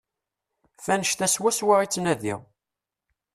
F 0.83 0.87
annect-a 0.93 1.27
swaswa 1.33 1.75
i 1.81 1.87
ttnadiɣ. 1.87 2.39